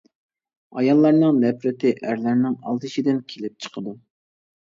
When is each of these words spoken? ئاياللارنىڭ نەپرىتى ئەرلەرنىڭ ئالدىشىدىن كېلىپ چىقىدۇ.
ئاياللارنىڭ 0.77 1.35
نەپرىتى 1.43 1.91
ئەرلەرنىڭ 2.07 2.57
ئالدىشىدىن 2.71 3.19
كېلىپ 3.35 3.61
چىقىدۇ. 3.67 3.93